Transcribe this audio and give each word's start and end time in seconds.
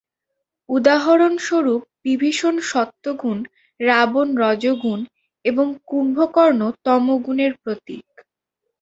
উদাহরণস্বরূপ 0.69 1.81
বিভীষণ 2.03 2.55
সত্ত্বগুণ, 2.61 3.37
রাবণ 3.79 4.27
রজোগুণ 4.37 4.99
এবং 5.45 5.67
কুম্ভকর্ণ 5.87 6.61
তমোগুণের 6.85 7.51
প্রতীক। 7.63 8.05